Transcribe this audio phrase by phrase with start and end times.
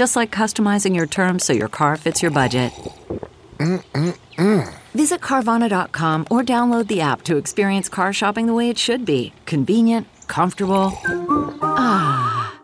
[0.00, 2.72] Just like customizing your terms so your car fits your budget.
[3.58, 4.74] Mm-mm-mm.
[4.94, 9.34] Visit Carvana.com or download the app to experience car shopping the way it should be
[9.44, 10.98] convenient, comfortable.
[11.60, 12.58] Ah.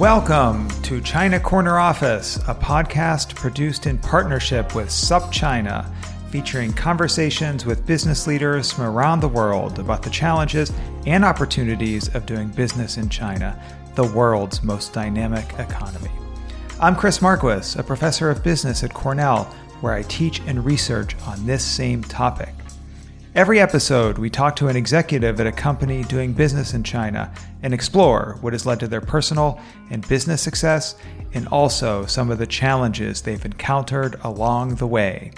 [0.00, 5.88] Welcome to China Corner Office, a podcast produced in partnership with SupChina,
[6.30, 10.72] featuring conversations with business leaders from around the world about the challenges
[11.06, 13.60] and opportunities of doing business in China,
[13.94, 16.10] the world's most dynamic economy.
[16.80, 19.44] I'm Chris Marquis, a professor of business at Cornell,
[19.80, 22.52] where I teach and research on this same topic.
[23.34, 27.74] Every episode, we talk to an executive at a company doing business in China and
[27.74, 30.96] explore what has led to their personal and business success
[31.34, 35.32] and also some of the challenges they've encountered along the way.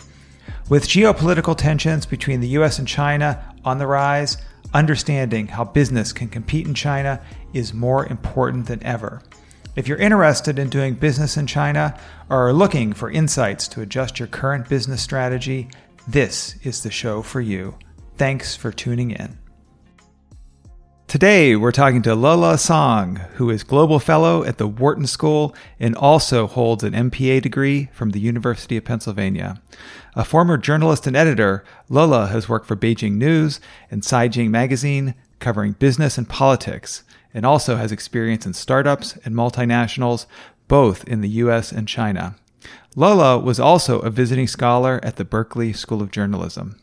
[0.68, 4.36] With geopolitical tensions between the US and China on the rise,
[4.74, 7.22] understanding how business can compete in China
[7.54, 9.22] is more important than ever.
[9.76, 14.18] If you're interested in doing business in China or are looking for insights to adjust
[14.18, 15.70] your current business strategy,
[16.06, 17.78] this is the show for you.
[18.18, 19.38] Thanks for tuning in.
[21.08, 25.96] Today, we're talking to Lele Song, who is Global Fellow at the Wharton School and
[25.96, 29.58] also holds an MPA degree from the University of Pennsylvania.
[30.14, 33.58] A former journalist and editor, Lele has worked for Beijing News
[33.90, 40.26] and Caijing Magazine, covering business and politics, and also has experience in startups and multinationals,
[40.68, 42.36] both in the US and China.
[42.96, 46.78] Lele was also a visiting scholar at the Berkeley School of Journalism.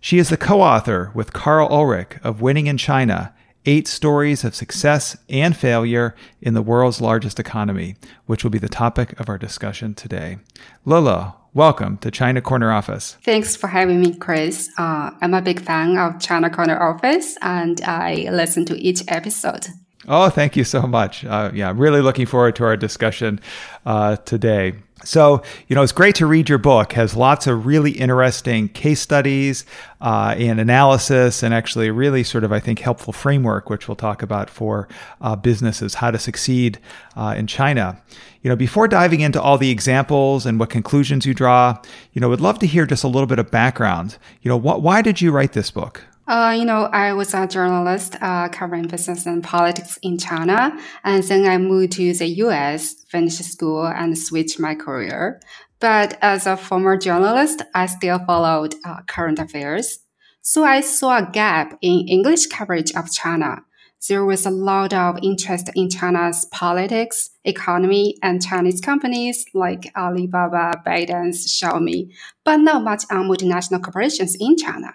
[0.00, 3.32] She is the co author with Karl Ulrich of Winning in China
[3.68, 7.96] Eight Stories of Success and Failure in the World's Largest Economy,
[8.26, 10.38] which will be the topic of our discussion today.
[10.84, 13.16] Lele, welcome to China Corner Office.
[13.24, 14.70] Thanks for having me, Chris.
[14.78, 19.66] Uh, I'm a big fan of China Corner Office and I listen to each episode.
[20.06, 21.24] Oh, thank you so much.
[21.24, 23.40] Uh, yeah, really looking forward to our discussion
[23.84, 24.74] uh, today.
[25.06, 26.94] So, you know, it's great to read your book.
[26.94, 29.64] Has lots of really interesting case studies
[30.00, 34.22] uh, and analysis, and actually really sort of, I think, helpful framework, which we'll talk
[34.22, 34.88] about for
[35.20, 36.78] uh, businesses, how to succeed
[37.16, 38.02] uh, in China.
[38.42, 41.80] You know, before diving into all the examples and what conclusions you draw,
[42.12, 44.18] you know, would love to hear just a little bit of background.
[44.42, 46.04] You know, wh- why did you write this book?
[46.26, 51.22] Uh, you know, I was a journalist uh, covering business and politics in China, and
[51.22, 55.40] then I moved to the U.S., finished school, and switched my career.
[55.78, 60.00] But as a former journalist, I still followed uh, current affairs.
[60.42, 63.62] So I saw a gap in English coverage of China.
[64.08, 70.82] There was a lot of interest in China's politics, economy, and Chinese companies like Alibaba,
[70.84, 72.12] ByteDance, Xiaomi,
[72.44, 74.92] but not much on multinational corporations in China.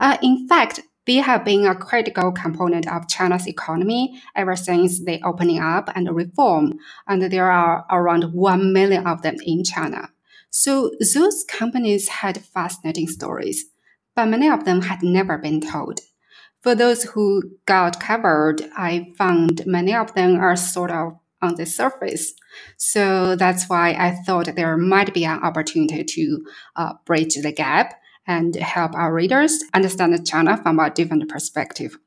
[0.00, 5.22] Uh, in fact, they have been a critical component of China's economy ever since the
[5.22, 10.10] opening up and reform, and there are around 1 million of them in China.
[10.50, 13.66] So those companies had fascinating stories,
[14.16, 16.00] but many of them had never been told.
[16.62, 21.66] For those who got covered, I found many of them are sort of on the
[21.66, 22.32] surface.
[22.76, 26.44] So that's why I thought there might be an opportunity to
[26.74, 31.98] uh, bridge the gap and help our readers understand China from a different perspective.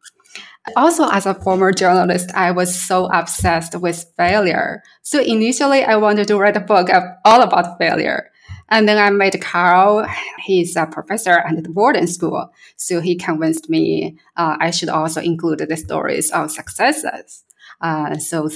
[0.76, 4.84] Also, as a former journalist, I was so obsessed with failure.
[5.02, 6.90] So initially, I wanted to write a book
[7.26, 8.30] all about failure.
[8.70, 10.08] And then I met Karl.
[10.44, 12.52] He's a professor at the Wharton School.
[12.76, 17.44] So he convinced me uh, I should also include the stories of successes.
[17.82, 18.48] Uh, so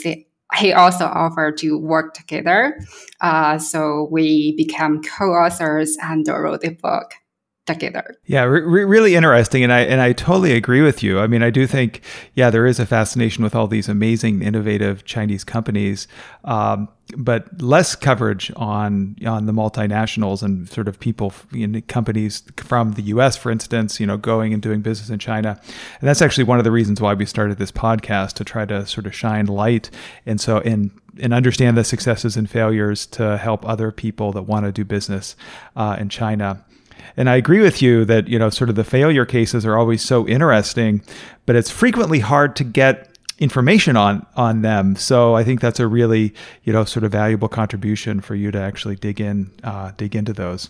[0.56, 2.80] he also offered to work together.
[3.22, 7.16] Uh, so we became co-authors and wrote the book.
[7.66, 8.16] Together.
[8.26, 11.20] Yeah, re- really interesting, and I and I totally agree with you.
[11.20, 12.02] I mean, I do think,
[12.34, 16.08] yeah, there is a fascination with all these amazing, innovative Chinese companies,
[16.44, 21.34] um, but less coverage on on the multinationals and sort of people,
[21.68, 25.60] know, companies from the U.S., for instance, you know, going and doing business in China,
[26.00, 28.86] and that's actually one of the reasons why we started this podcast to try to
[28.86, 29.90] sort of shine light
[30.26, 34.66] and so in and understand the successes and failures to help other people that want
[34.66, 35.36] to do business
[35.76, 36.66] uh, in China.
[37.16, 40.02] And I agree with you that, you know, sort of the failure cases are always
[40.02, 41.02] so interesting,
[41.46, 44.96] but it's frequently hard to get information on on them.
[44.96, 46.34] So I think that's a really,
[46.64, 50.34] you know, sort of valuable contribution for you to actually dig in uh, dig into
[50.34, 50.70] those.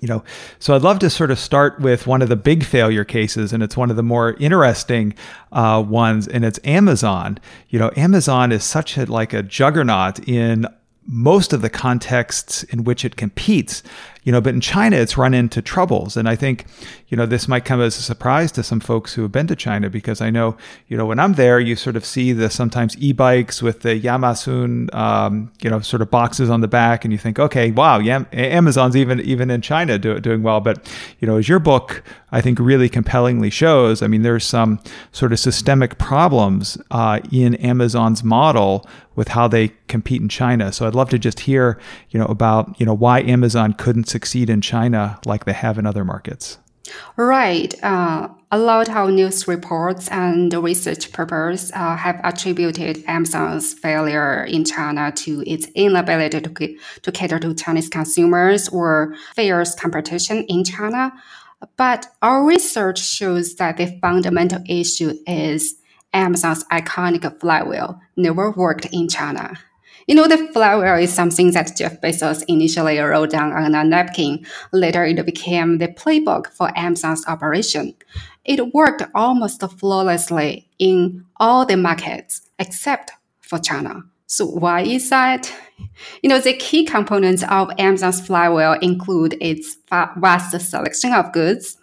[0.00, 0.24] You know,
[0.58, 3.62] so I'd love to sort of start with one of the big failure cases, and
[3.62, 5.14] it's one of the more interesting
[5.52, 7.38] uh, ones, and it's Amazon.
[7.68, 10.66] You know, Amazon is such a like a juggernaut in
[11.04, 13.82] most of the contexts in which it competes
[14.22, 16.16] you know but in china it's run into troubles.
[16.16, 16.66] And i think
[17.08, 19.56] you know this might come as a surprise to some folks who have been to
[19.56, 20.56] china because i know
[20.88, 24.92] you know when i'm there you sort of see the sometimes e-bikes with the Yamaxun
[24.94, 28.24] um, you know sort of boxes on the back and you think okay wow yeah
[28.32, 30.60] amazon's even even in china do, doing well.
[30.60, 30.90] But
[31.20, 34.78] you know as your book i think really compellingly shows i mean there's some
[35.12, 40.72] sort of systemic problems uh, in amazon's model with how they compete in china.
[40.72, 41.78] So i'd love to just hear
[42.10, 45.86] you know about you know why amazon couldn't succeed in China like they have in
[45.86, 46.58] other markets?
[47.16, 47.72] Right.
[47.82, 54.64] Uh, a lot of news reports and research papers uh, have attributed Amazon's failure in
[54.64, 61.12] China to its inability to, to cater to Chinese consumers or fierce competition in China.
[61.76, 65.76] But our research shows that the fundamental issue is
[66.12, 69.56] Amazon's iconic flywheel never worked in China.
[70.06, 74.44] You know, the flywheel is something that Jeff Bezos initially wrote down on a napkin.
[74.72, 77.94] Later, it became the playbook for Amazon's operation.
[78.44, 84.02] It worked almost flawlessly in all the markets except for China.
[84.26, 85.52] So why is that?
[86.22, 91.76] You know, the key components of Amazon's flywheel include its vast selection of goods,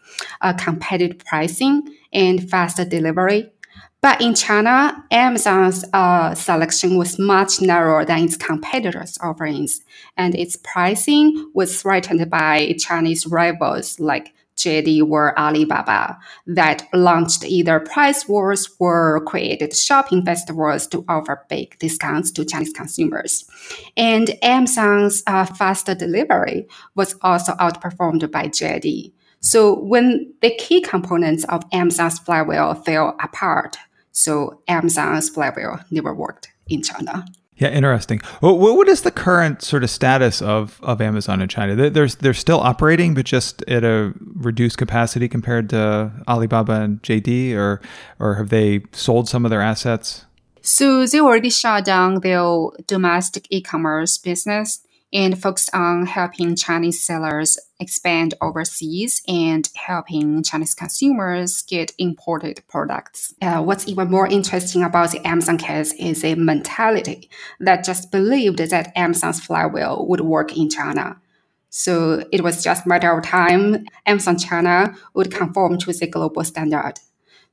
[0.57, 3.51] competitive pricing, and faster delivery.
[4.01, 9.81] But in China, Amazon's uh, selection was much narrower than its competitors' offerings,
[10.15, 16.17] and its pricing was threatened by Chinese rivals like JD or Alibaba
[16.47, 22.73] that launched either price wars or created shopping festivals to offer big discounts to Chinese
[22.73, 23.45] consumers.
[23.95, 29.13] And Amazon's uh, faster delivery was also outperformed by JD.
[29.41, 33.77] So when the key components of Amazon's flywheel fell apart,
[34.11, 37.25] so Amazon's flywheel never worked in China.
[37.59, 38.21] Yeah, interesting.
[38.39, 41.75] what is the current sort of status of, of Amazon in China?
[41.89, 47.55] They're, they're still operating, but just at a reduced capacity compared to Alibaba and JD,
[47.55, 47.81] or
[48.17, 50.25] or have they sold some of their assets?
[50.61, 52.45] So they already shut down their
[52.87, 54.79] domestic e-commerce business
[55.11, 63.33] and focused on helping Chinese sellers expand overseas and helping Chinese consumers get imported products.
[63.41, 67.29] Uh, what's even more interesting about the Amazon case is a mentality
[67.59, 71.19] that just believed that Amazon's flywheel would work in China.
[71.69, 76.43] So it was just a matter of time Amazon China would conform to the global
[76.43, 76.95] standard.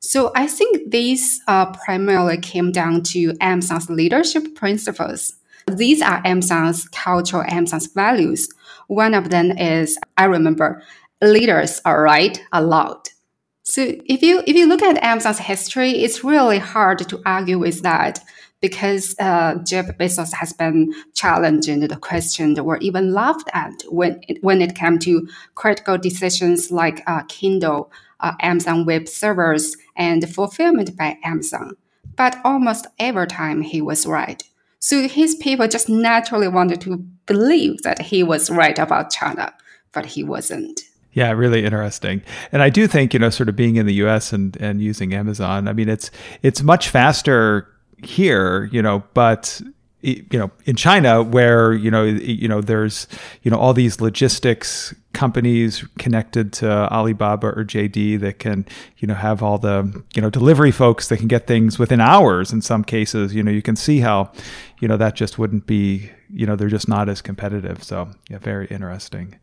[0.01, 5.35] So I think this uh, primarily came down to Amazon's leadership principles
[5.67, 8.49] these are Amazon's cultural Amazon's values.
[8.87, 10.83] One of them is I remember
[11.21, 13.09] leaders are right a lot.
[13.65, 17.83] So if you if you look at Amazon's history, it's really hard to argue with
[17.83, 18.21] that
[18.61, 21.69] because uh, Jeff Bezos has been challenged
[22.01, 27.23] questioned or even laughed at when it, when it came to critical decisions like uh,
[27.25, 31.77] Kindle, uh, Amazon Web Servers, and fulfillment by Amazon.
[32.17, 34.43] But almost every time he was right.
[34.79, 39.53] So his people just naturally wanted to believe that he was right about China,
[39.93, 40.81] but he wasn't.
[41.13, 42.23] Yeah, really interesting.
[42.53, 45.15] And I do think, you know, sort of being in the US and, and using
[45.15, 46.11] Amazon, I mean, it's
[46.43, 47.67] it's much faster
[48.05, 49.63] here, you know, but
[50.03, 53.09] you know in China where you know you know there's
[53.43, 58.67] you know all these logistics companies connected to Alibaba or JD that can
[58.99, 62.53] you know have all the you know delivery folks that can get things within hours
[62.53, 63.35] in some cases.
[63.35, 64.31] You know you can see how
[64.81, 67.83] you know that just wouldn't be you know they're just not as competitive.
[67.83, 69.39] So yeah very interesting.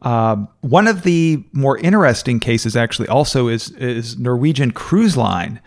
[0.00, 5.60] Um, one of the more interesting cases actually also is is Norwegian Cruise Line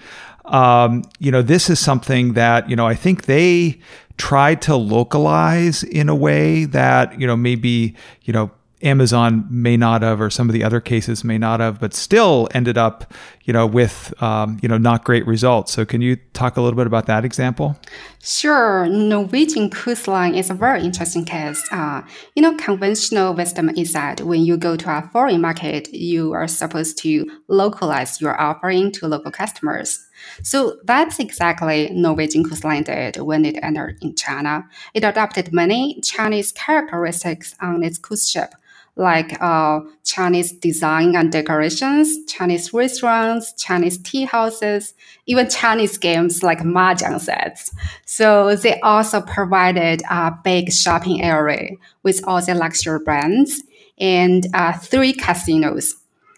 [0.48, 3.80] um, you know this is something that you know I think they
[4.18, 8.52] tried to localize in a way that you know maybe you know
[8.86, 12.48] Amazon may not have, or some of the other cases may not have, but still
[12.54, 13.12] ended up,
[13.46, 15.72] you know, with um, you know not great results.
[15.72, 17.78] So, can you talk a little bit about that example?
[18.22, 18.86] Sure.
[18.88, 21.66] Norwegian cruise line is a very interesting case.
[21.72, 22.02] Uh,
[22.36, 26.48] you know, conventional wisdom is that when you go to a foreign market, you are
[26.48, 30.04] supposed to localize your offering to local customers.
[30.44, 34.67] So that's exactly Norwegian Cruise Line did when it entered in China.
[34.94, 38.55] It adopted many Chinese characteristics on its cruise ship
[38.96, 44.94] like uh, Chinese design and decorations, Chinese restaurants, Chinese tea houses,
[45.25, 47.72] even Chinese games like mahjong sets.
[48.05, 51.72] So they also provided a big shopping area
[52.03, 53.62] with all the luxury brands
[53.98, 55.96] and uh, three casinos.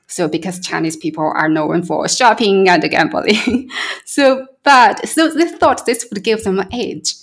[0.08, 3.70] So because Chinese people are known for shopping and gambling.
[4.06, 7.14] so, but so they thought this would give them an edge.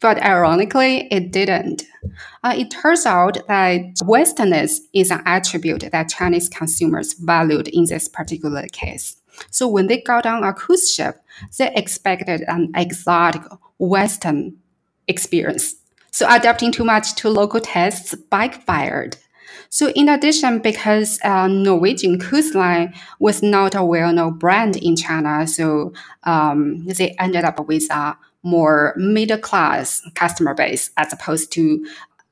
[0.00, 1.84] But ironically, it didn't.
[2.42, 8.08] Uh, it turns out that Westernness is an attribute that Chinese consumers valued in this
[8.08, 9.16] particular case.
[9.50, 11.20] So when they got on a cruise ship,
[11.58, 13.42] they expected an exotic
[13.78, 14.56] Western
[15.06, 15.76] experience.
[16.10, 19.16] So adapting too much to local tastes backfired.
[19.68, 25.46] So in addition, because uh, Norwegian Cruise Line was not a well-known brand in China,
[25.46, 25.92] so
[26.24, 31.86] um, they ended up with a more middle class customer base as opposed to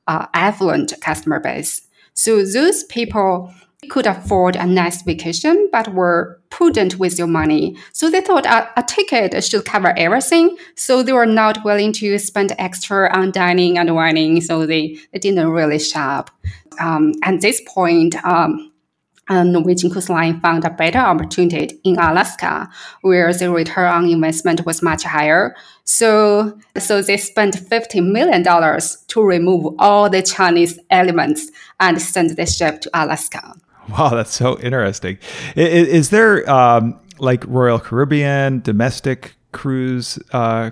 [0.07, 1.87] uh, affluent customer base.
[2.13, 3.53] So those people
[3.89, 7.77] could afford a nice vacation, but were prudent with your money.
[7.93, 10.57] So they thought a, a, ticket should cover everything.
[10.75, 14.41] So they were not willing to spend extra on dining and wining.
[14.41, 16.31] So they, they didn't really shop.
[16.79, 18.71] Um, at this point, um,
[19.29, 22.69] Norwegian Cruise Line found a better opportunity in Alaska,
[23.01, 25.55] where the return on investment was much higher.
[25.83, 32.45] So, so they spent $50 million to remove all the Chinese elements and send the
[32.45, 33.55] ship to Alaska.
[33.97, 35.17] Wow, that's so interesting.
[35.55, 40.71] Is, is there um, like Royal Caribbean, domestic cruise uh,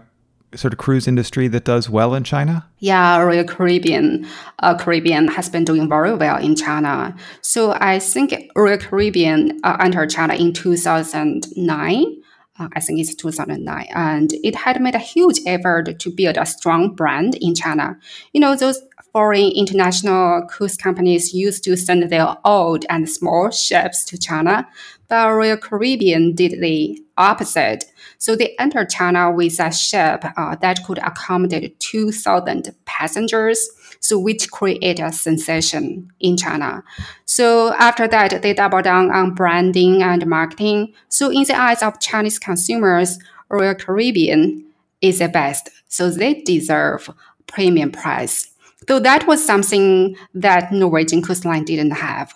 [0.56, 2.66] sort of cruise industry that does well in China?
[2.80, 4.28] Yeah, Royal Caribbean,
[4.60, 7.16] uh, Caribbean has been doing very well in China.
[7.42, 12.17] So I think Royal Caribbean uh, entered China in 2009.
[12.60, 16.46] Uh, I think it's 2009, and it had made a huge effort to build a
[16.46, 17.98] strong brand in China.
[18.34, 18.82] You know, those
[19.14, 24.68] foreign international cruise companies used to send their old and small ships to China,
[25.08, 27.86] but Royal Caribbean did the opposite.
[28.18, 34.50] So they entered China with a ship uh, that could accommodate 2,000 passengers, so which
[34.52, 36.84] created a sensation in China.
[37.26, 40.94] So after that, they double down on branding and marketing.
[41.10, 44.66] So in the eyes of Chinese consumers, Royal Caribbean
[45.02, 45.70] is the best.
[45.88, 47.10] So they deserve
[47.48, 48.52] premium price.
[48.88, 52.34] So that was something that Norwegian Cruise Line didn't have.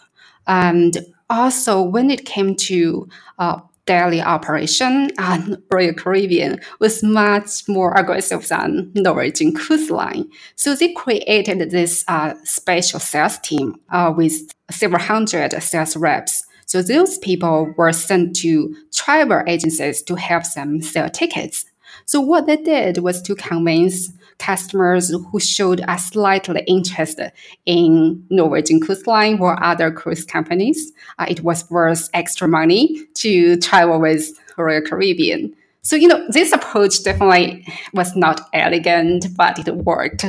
[0.47, 3.07] And also, when it came to
[3.39, 10.29] uh, daily operation, and Royal Caribbean was much more aggressive than Norwegian Cruise Line.
[10.55, 14.33] So they created this uh, special sales team uh, with
[14.69, 16.43] several hundred sales reps.
[16.65, 21.65] So those people were sent to travel agencies to help them sell tickets.
[22.05, 24.11] So what they did was to convince
[24.41, 27.19] customers who showed a slightly interest
[27.65, 30.91] in Norwegian Cruise Line or other cruise companies.
[31.19, 35.55] Uh, it was worth extra money to travel with Royal Caribbean.
[35.83, 40.25] So, you know, this approach definitely was not elegant, but it worked.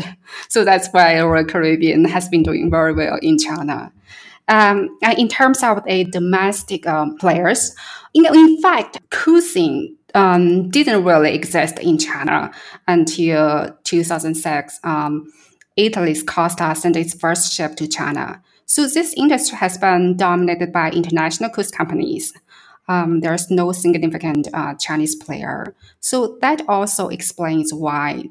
[0.49, 3.92] So that's why Royal Caribbean has been doing very well in China.
[4.49, 7.75] Um, in terms of the domestic um, players,
[8.22, 12.50] know, in fact, cruising um, didn't really exist in China
[12.87, 14.80] until 2006.
[14.84, 15.32] Um,
[15.76, 18.42] Italy's Costa sent its first ship to China.
[18.66, 22.32] So this industry has been dominated by international cruise companies.
[22.88, 25.75] Um, there's no significant uh, Chinese player.
[26.00, 28.25] So that also explains why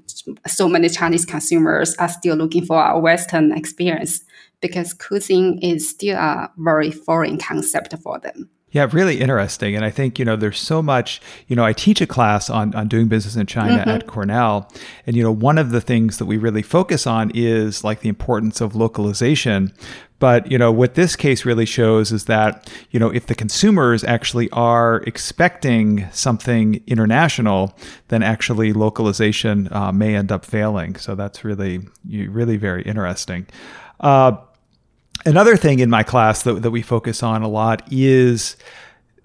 [0.45, 4.23] so many Chinese consumers are still looking for a Western experience
[4.61, 8.49] because cruising is still a very foreign concept for them.
[8.71, 9.75] Yeah, really interesting.
[9.75, 12.73] And I think, you know, there's so much, you know, I teach a class on,
[12.73, 13.89] on doing business in China mm-hmm.
[13.89, 14.71] at Cornell.
[15.05, 18.07] And, you know, one of the things that we really focus on is like the
[18.07, 19.73] importance of localization.
[20.19, 24.05] But, you know, what this case really shows is that, you know, if the consumers
[24.05, 27.77] actually are expecting something international,
[28.07, 30.95] then actually localization uh, may end up failing.
[30.95, 33.47] So that's really, really very interesting.
[33.99, 34.37] Uh,
[35.25, 38.55] another thing in my class that, that we focus on a lot is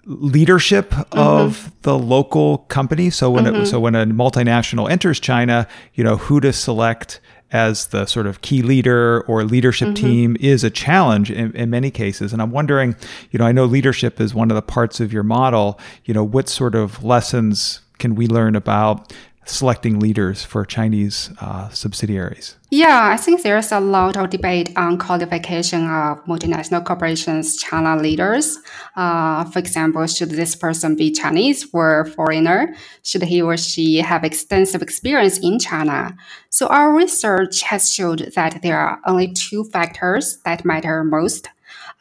[0.05, 1.19] leadership mm-hmm.
[1.19, 3.09] of the local company.
[3.09, 3.63] So when mm-hmm.
[3.63, 7.19] it, so when a multinational enters China, you know who to select
[7.51, 10.05] as the sort of key leader or leadership mm-hmm.
[10.05, 12.33] team is a challenge in, in, many cases.
[12.33, 12.93] And I'm wondering,
[13.31, 15.79] you know, I know leadership is one of the parts of your model.
[16.03, 19.13] You know, what sort of lessons can we learn about
[19.47, 22.55] selecting leaders for Chinese uh, subsidiaries?
[22.69, 28.57] Yeah, I think there's a lot of debate on qualification of multinational corporations China leaders.
[28.95, 32.75] Uh, for example, should this person be Chinese or foreigner?
[33.03, 36.15] Should he or she have extensive experience in China?
[36.49, 41.47] So our research has showed that there are only two factors that matter most.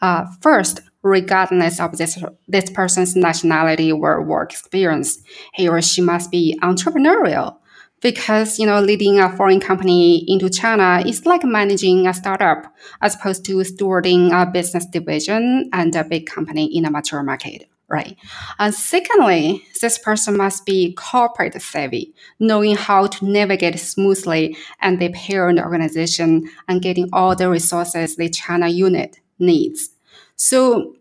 [0.02, 5.18] Uh, first, regardless of this, this person's nationality or work experience.
[5.54, 7.56] He or she must be entrepreneurial
[8.02, 13.14] because, you know, leading a foreign company into China is like managing a startup as
[13.14, 17.68] opposed to stewarding a business division and a big company in a mature market.
[17.88, 18.16] Right.
[18.58, 25.10] And secondly, this person must be corporate savvy, knowing how to navigate smoothly and the
[25.10, 29.90] parent organization and getting all the resources the China unit needs.
[30.36, 30.94] So,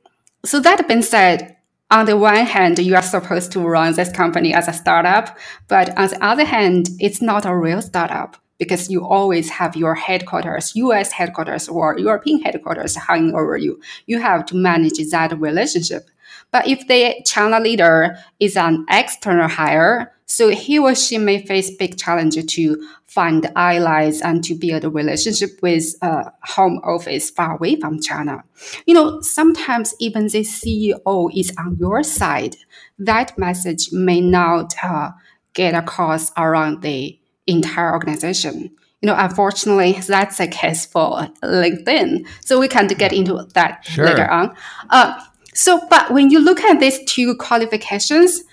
[0.44, 1.56] so that being said,
[1.92, 5.38] on the one hand, you are supposed to run this company as a startup,
[5.68, 9.96] but on the other hand, it's not a real startup because you always have your
[9.96, 13.80] headquarters, US headquarters or European headquarters hanging over you.
[14.08, 16.10] You have to manage that relationship.
[16.52, 21.70] But if the China leader is an external hire, so he or she may face
[21.76, 27.56] big challenge to find allies and to build a relationship with a home office far
[27.56, 28.44] away from China.
[28.86, 32.58] You know, sometimes even the CEO is on your side.
[32.98, 35.12] That message may not uh,
[35.54, 38.72] get across around the entire organization.
[39.02, 42.26] You know, unfortunately, that's the case for LinkedIn.
[42.44, 44.06] So we can get into that sure.
[44.06, 44.56] later on.
[44.90, 45.22] Uh,
[45.54, 48.44] so, but when you look at these two qualifications,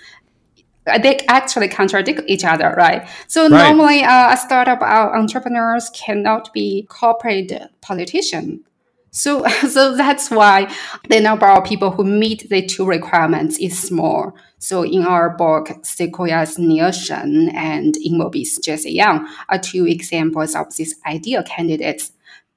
[0.85, 3.07] they actually contradict each other, right?
[3.27, 3.69] So right.
[3.69, 8.63] normally, uh, a startup uh, entrepreneurs cannot be corporate politician.
[9.11, 10.73] So, so that's why
[11.07, 14.35] the number of people who meet the two requirements is small.
[14.57, 20.75] So in our book, Sequoia's Neil Shen and InMobi's Jesse Young are two examples of
[20.75, 22.11] these ideal candidates.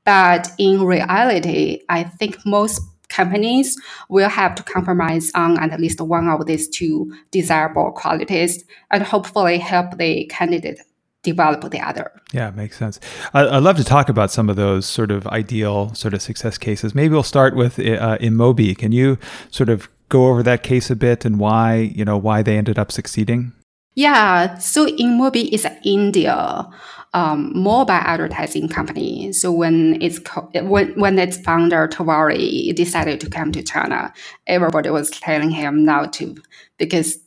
[0.04, 6.28] But in reality, I think most companies will have to compromise on at least one
[6.28, 10.80] of these two desirable qualities and hopefully help the candidate
[11.22, 12.12] develop the other.
[12.32, 13.00] Yeah, makes sense.
[13.34, 16.94] I'd love to talk about some of those sort of ideal sort of success cases.
[16.94, 18.78] Maybe we'll start with uh, InMobi.
[18.78, 19.18] Can you
[19.50, 22.78] sort of go over that case a bit and why, you know, why they ended
[22.78, 23.52] up succeeding?
[23.94, 26.68] Yeah, so InMobi is India
[27.14, 29.32] um, mobile advertising company.
[29.32, 34.12] So when its co- when when its founder Tewari decided to come to China,
[34.46, 36.36] everybody was telling him not to
[36.78, 37.18] because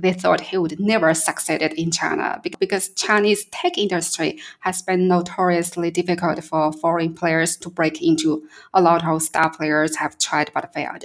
[0.00, 5.90] they thought he would never succeed in China because Chinese tech industry has been notoriously
[5.90, 8.46] difficult for foreign players to break into.
[8.74, 11.04] A lot of star players have tried but failed.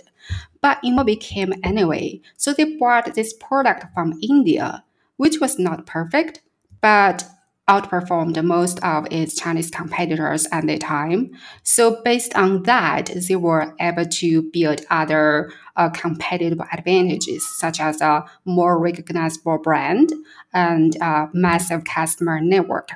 [0.61, 2.21] But InMobi came anyway.
[2.37, 4.83] So they bought this product from India,
[5.17, 6.41] which was not perfect,
[6.81, 7.25] but
[7.67, 11.31] outperformed most of its Chinese competitors at the time.
[11.63, 17.99] So based on that, they were able to build other uh, competitive advantages, such as
[18.01, 20.13] a more recognizable brand
[20.53, 22.89] and a massive customer network.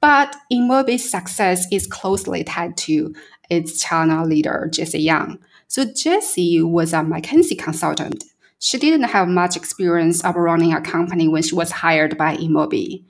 [0.00, 3.14] But InMobi's success is closely tied to
[3.48, 5.38] its China leader, Jesse Yang.
[5.66, 8.22] So Jesse was a McKinsey consultant.
[8.58, 13.04] She didn't have much experience of running a company when she was hired by InMobi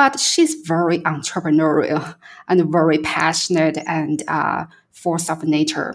[0.00, 2.16] but she's very entrepreneurial
[2.48, 5.94] and very passionate and uh, force of nature.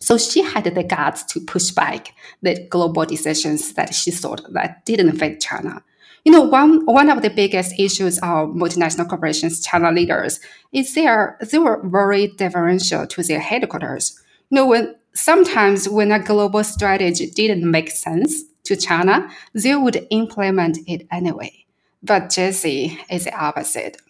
[0.00, 4.86] So she had the guts to push back the global decisions that she thought that
[4.86, 5.82] didn't fit China.
[6.24, 10.40] You know, one one of the biggest issues of multinational corporations China leaders
[10.72, 14.18] is they are they were very deferential to their headquarters.
[14.48, 20.06] You know, when sometimes when a global strategy didn't make sense to China, they would
[20.10, 21.57] implement it anyway.
[22.02, 24.00] But Jessie is the opposite.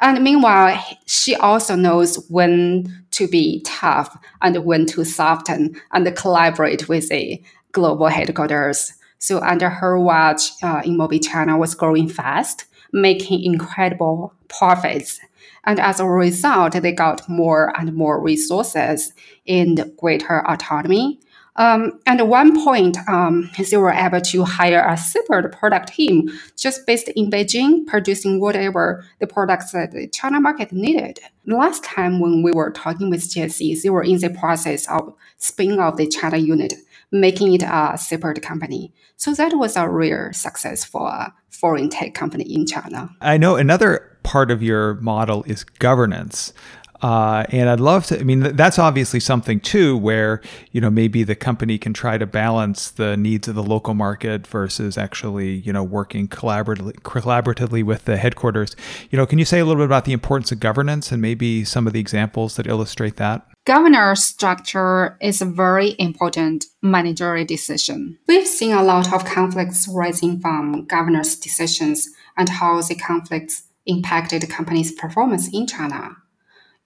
[0.00, 6.88] And meanwhile, she also knows when to be tough and when to soften and collaborate
[6.88, 8.92] with the global headquarters.
[9.18, 15.20] So under her watch, uh, InMobi China was growing fast, making incredible profits.
[15.64, 19.12] And as a result, they got more and more resources
[19.48, 21.18] and greater autonomy.
[21.56, 26.28] Um, and at one point, um, they were able to hire a separate product team
[26.56, 31.18] just based in Beijing, producing whatever the products that the China market needed.
[31.46, 35.78] Last time when we were talking with Jesse, they were in the process of spinning
[35.78, 36.74] off the China unit,
[37.10, 38.92] making it a separate company.
[39.16, 43.10] So that was a real success for a foreign tech company in China.
[43.20, 46.52] I know another part of your model is governance.
[47.02, 48.18] Uh, and I'd love to.
[48.18, 50.40] I mean, that's obviously something too, where
[50.72, 54.46] you know maybe the company can try to balance the needs of the local market
[54.46, 58.74] versus actually you know working collaboratively collaboratively with the headquarters.
[59.10, 61.64] You know, can you say a little bit about the importance of governance and maybe
[61.64, 63.46] some of the examples that illustrate that?
[63.66, 68.16] Governance structure is a very important managerial decision.
[68.28, 74.42] We've seen a lot of conflicts rising from governance decisions and how the conflicts impacted
[74.42, 76.16] the company's performance in China.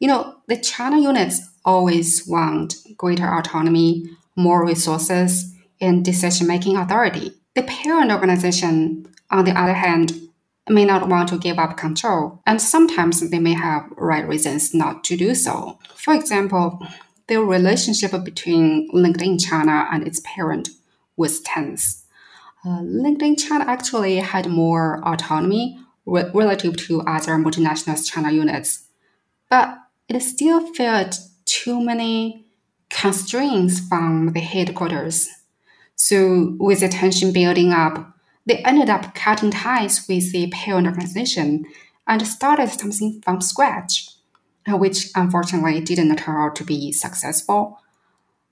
[0.01, 7.33] You know, the China units always want greater autonomy, more resources, and decision making authority.
[7.55, 10.15] The parent organization, on the other hand,
[10.69, 15.05] may not want to give up control, and sometimes they may have right reasons not
[15.05, 15.79] to do so.
[15.95, 16.81] For example,
[17.27, 20.71] the relationship between LinkedIn China and its parent
[21.17, 22.05] was tense.
[22.65, 28.85] Uh, LinkedIn China actually had more autonomy re- relative to other multinational China units,
[29.49, 29.80] but
[30.11, 32.47] it still felt too many
[32.89, 35.29] constraints from the headquarters.
[35.95, 38.15] So, with the tension building up,
[38.47, 41.65] they ended up cutting ties with the parent organization
[42.07, 44.09] and started something from scratch,
[44.67, 47.79] uh, which unfortunately didn't turn out to be successful.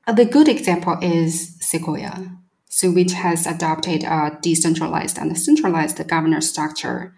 [0.06, 2.30] Uh, the good example is Sequoia,
[2.68, 7.14] so which has adopted a decentralized and centralized governance structure.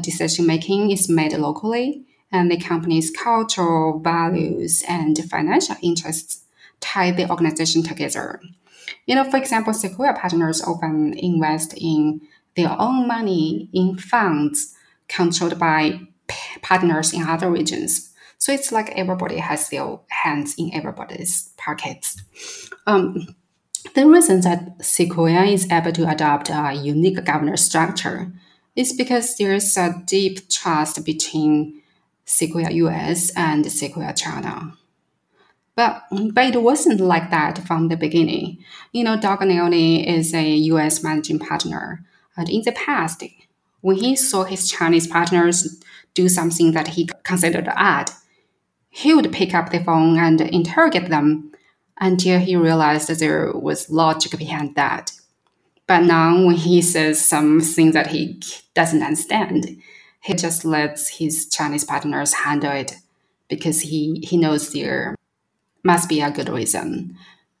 [0.00, 6.44] Decision making is made locally, and the company's cultural values and financial interests
[6.80, 8.40] tie the organization together.
[9.06, 12.20] You know, for example, Sequoia partners often invest in
[12.56, 14.74] their own money in funds
[15.08, 16.00] controlled by
[16.62, 18.10] partners in other regions.
[18.38, 22.22] So it's like everybody has their hands in everybody's pockets.
[22.86, 23.34] Um,
[23.94, 28.32] the reason that Sequoia is able to adopt a unique governance structure
[28.76, 31.79] is because there's a deep trust between
[32.30, 34.74] Sequoia US and Sequoia China.
[35.74, 38.58] But, but it wasn't like that from the beginning.
[38.92, 42.04] You know, Doug Agnelli is a US managing partner.
[42.36, 43.24] And in the past,
[43.80, 45.82] when he saw his Chinese partners
[46.14, 48.10] do something that he considered odd,
[48.90, 51.52] he would pick up the phone and interrogate them
[52.00, 55.12] until he realized that there was logic behind that.
[55.86, 58.40] But now, when he says something that he
[58.74, 59.82] doesn't understand,
[60.22, 62.96] he just lets his Chinese partners handle it
[63.48, 65.16] because he, he knows there
[65.82, 67.16] must be a good reason.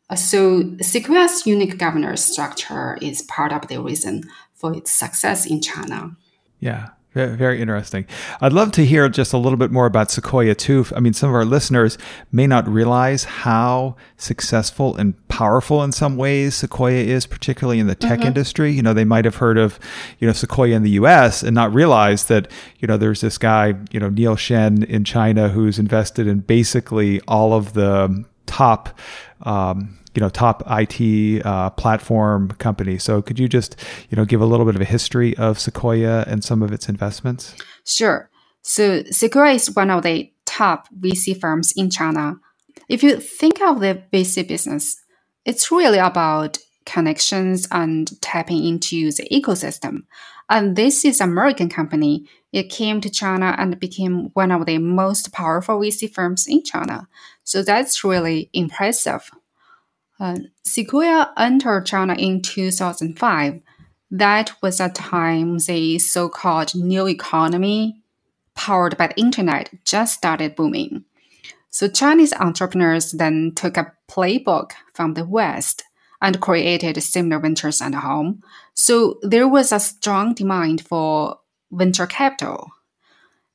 [0.08, 5.60] Uh, so Sequoia's unique governance structure is part of the reason for its success in
[5.60, 6.16] China.
[6.58, 6.90] Yeah.
[7.12, 8.06] Very interesting.
[8.40, 10.86] I'd love to hear just a little bit more about Sequoia too.
[10.94, 11.98] I mean, some of our listeners
[12.30, 17.96] may not realize how successful and powerful in some ways Sequoia is, particularly in the
[17.96, 18.28] tech mm-hmm.
[18.28, 18.70] industry.
[18.70, 19.80] You know, they might have heard of,
[20.20, 23.74] you know, Sequoia in the US and not realize that, you know, there's this guy,
[23.90, 28.96] you know, Neil Shen in China who's invested in basically all of the top
[29.42, 32.98] um, you know top IT uh, platform company.
[32.98, 33.76] So could you just
[34.08, 36.88] you know give a little bit of a history of Sequoia and some of its
[36.88, 37.54] investments?
[37.84, 38.30] Sure.
[38.62, 42.36] So Sequoia is one of the top VC firms in China.
[42.88, 45.00] If you think of the VC business,
[45.44, 50.02] it's really about connections and tapping into the ecosystem.
[50.48, 52.26] And this is American company.
[52.52, 57.06] It came to China and became one of the most powerful VC firms in China.
[57.44, 59.30] So that's really impressive.
[60.20, 63.60] Uh, Sequoia entered China in 2005.
[64.10, 68.02] That was a time the so called new economy,
[68.54, 71.04] powered by the internet, just started booming.
[71.70, 75.84] So Chinese entrepreneurs then took a playbook from the West
[76.20, 78.42] and created similar ventures at home.
[78.74, 81.38] So there was a strong demand for
[81.70, 82.68] venture capital.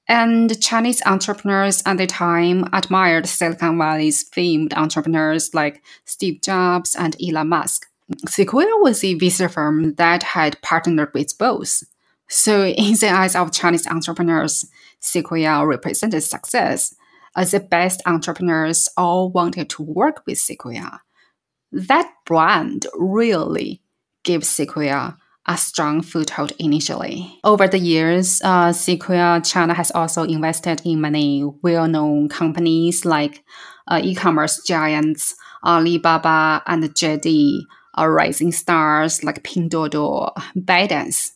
[0.08, 7.16] And Chinese entrepreneurs at the time admired Silicon Valley's famed entrepreneurs like Steve Jobs and
[7.22, 7.88] Elon Musk.
[8.28, 11.84] Sequoia was a VC firm that had partnered with both.
[12.28, 14.66] So, in the eyes of Chinese entrepreneurs,
[15.00, 16.96] Sequoia represented success,
[17.36, 21.02] as the best entrepreneurs all wanted to work with Sequoia.
[21.72, 23.82] That brand really
[24.24, 27.40] gave Sequoia a strong foothold initially.
[27.44, 33.44] Over the years, uh, Sequoia China has also invested in many well-known companies like
[33.88, 37.62] uh, e-commerce giants Alibaba and JD,
[37.98, 41.32] uh, rising stars like Pinduoduo, ByteDance,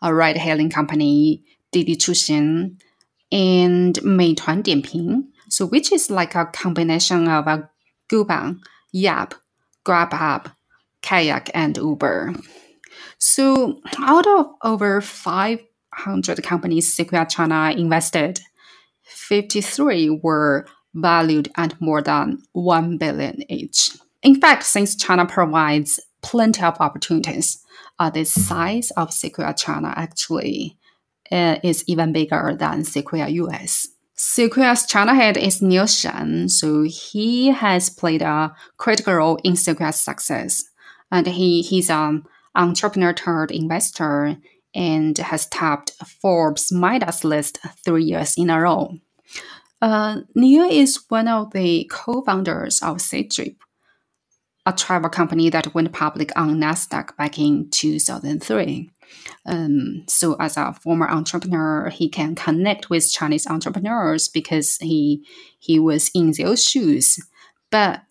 [0.00, 2.78] a ride-hailing company Didi Chuxing,
[3.32, 7.68] and Meituan Dianping, so which is like a combination of a
[8.10, 8.60] Groupon,
[8.92, 9.34] Yelp,
[9.84, 10.52] Grubhub,
[11.00, 12.34] Kayak, and Uber.
[13.18, 18.40] So, out of over 500 companies Sequoia China invested,
[19.02, 23.96] 53 were valued at more than 1 billion each.
[24.22, 27.62] In fact, since China provides plenty of opportunities,
[27.98, 30.76] uh, the size of Sequoia China actually
[31.30, 33.88] uh, is even bigger than Sequoia US.
[34.14, 40.00] Sequoia's China head is Neil Shen, so he has played a critical role in Sequoia's
[40.00, 40.62] success.
[41.10, 42.24] And he, he's an
[42.54, 44.36] entrepreneur turned investor
[44.74, 48.94] and has topped Forbes Midas list three years in a row.
[49.80, 53.56] Uh, Neil is one of the co-founders of Ctrip,
[54.64, 58.90] a travel company that went public on Nasdaq back in 2003.
[59.44, 65.26] Um, so, as a former entrepreneur, he can connect with Chinese entrepreneurs because he
[65.58, 67.18] he was in those shoes.
[67.70, 68.02] But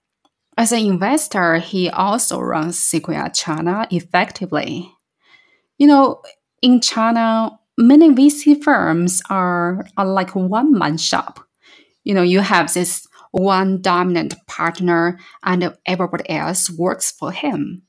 [0.57, 4.91] as an investor, he also runs Sequoia China effectively.
[5.77, 6.21] You know,
[6.61, 11.39] in China, many VC firms are, are like one man shop.
[12.03, 17.83] You know, you have this one dominant partner and everybody else works for him.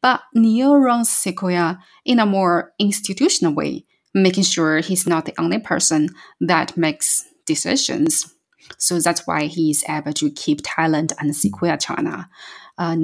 [0.00, 5.58] But Neil runs Sequoia in a more institutional way, making sure he's not the only
[5.58, 8.33] person that makes decisions.
[8.78, 12.28] So that's why he's able to keep Thailand and Sequoia China.
[12.76, 12.96] Uh,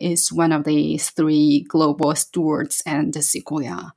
[0.00, 3.92] is one of the three global stewards and Sequoia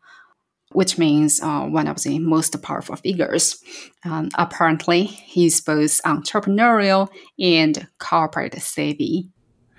[0.74, 3.64] which means uh, one of the most powerful figures.
[4.04, 7.08] Um, apparently, he's both entrepreneurial
[7.40, 9.30] and corporate savvy.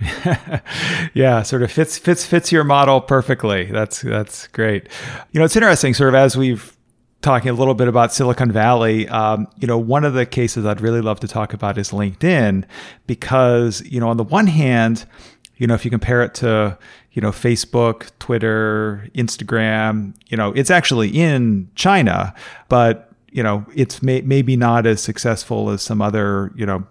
[1.15, 3.65] yeah, sort of fits fits fits your model perfectly.
[3.71, 4.89] That's that's great.
[5.33, 5.95] You know, it's interesting.
[5.95, 6.74] Sort of as we've
[7.25, 10.81] talking a little bit about Silicon Valley, um, you know, one of the cases I'd
[10.81, 12.65] really love to talk about is LinkedIn,
[13.07, 15.07] because you know, on the one hand,
[15.57, 16.79] you know, if you compare it to
[17.15, 22.35] you know, Facebook, Twitter, Instagram, you know, it's actually in China,
[22.69, 26.85] but you know, it's may, maybe not as successful as some other, you know,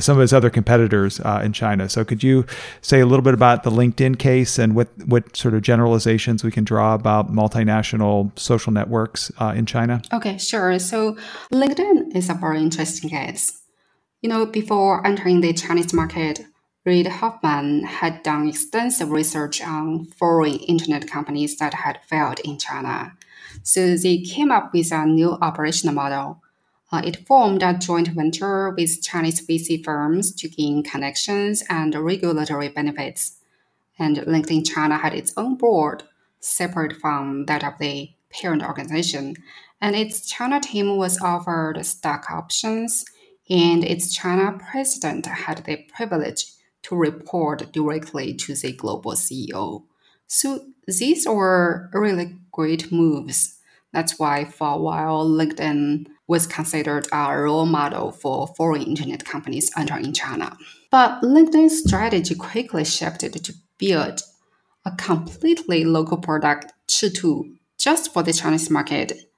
[0.00, 1.88] some of its other competitors uh, in China.
[1.88, 2.44] So, could you
[2.80, 6.50] say a little bit about the LinkedIn case and what what sort of generalizations we
[6.50, 10.02] can draw about multinational social networks uh, in China?
[10.12, 10.78] Okay, sure.
[10.78, 11.16] So,
[11.52, 13.60] LinkedIn is a very interesting case.
[14.22, 16.40] You know, before entering the Chinese market,
[16.84, 23.12] Reid Hoffman had done extensive research on foreign internet companies that had failed in China.
[23.62, 26.42] So they came up with a new operational model.
[26.92, 32.68] Uh, it formed a joint venture with Chinese VC firms to gain connections and regulatory
[32.68, 33.38] benefits.
[33.98, 36.02] And LinkedIn China had its own board,
[36.40, 39.36] separate from that of the parent organization.
[39.80, 43.04] And its China team was offered stock options,
[43.48, 46.46] and its China president had the privilege
[46.82, 49.84] to report directly to the global CEO.
[50.26, 53.58] So these were really great moves.
[53.92, 59.68] That's why for a while LinkedIn was considered a role model for foreign internet companies
[59.76, 60.56] entering China.
[60.88, 64.20] But LinkedIn's strategy quickly shifted to build
[64.86, 69.28] a completely local product, Chitu, just for the Chinese market.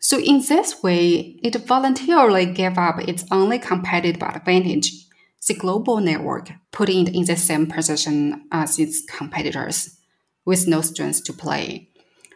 [0.00, 4.90] So in this way, it voluntarily gave up its only competitive advantage
[5.46, 9.96] the global network, putting it in the same position as its competitors
[10.44, 11.88] with no strengths to play.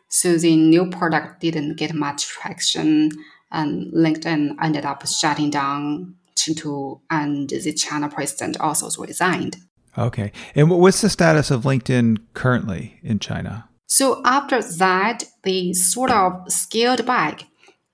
[0.08, 3.10] So the new product didn't get much traction,
[3.54, 9.56] and LinkedIn ended up shutting down Chitu, and the China president also resigned.
[9.96, 10.32] Okay.
[10.54, 13.68] And what's the status of LinkedIn currently in China?
[13.86, 17.44] So after that, they sort of scaled back.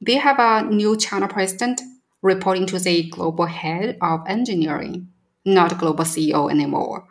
[0.01, 1.83] They have a new China president
[2.23, 5.09] reporting to the global head of engineering,
[5.45, 7.05] not global CEO anymore.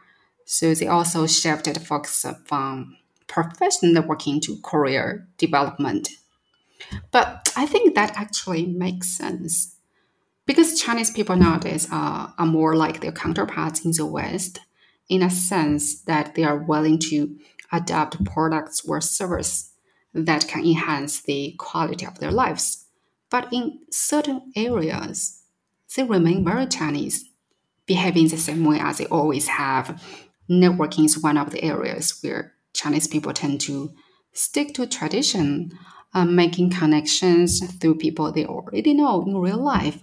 [0.46, 6.10] So they also shifted focus from professional working to career development.
[7.12, 9.76] But I think that actually makes sense
[10.46, 14.60] because Chinese people nowadays are, are more like their counterparts in the West
[15.08, 17.38] in a sense that they are willing to
[17.72, 19.72] adopt products or service
[20.14, 22.86] that can enhance the quality of their lives
[23.30, 25.42] but in certain areas,
[25.96, 27.30] they remain very Chinese,
[27.86, 30.02] behaving the same way as they always have.
[30.50, 33.94] Networking is one of the areas where Chinese people tend to
[34.34, 35.78] stick to tradition,
[36.14, 40.02] uh, making connections through people they already know in real life,